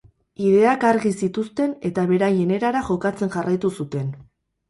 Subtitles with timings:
[0.43, 4.09] Ideak argi zituzten eta beraien erara jokatzen jarraitu zuten.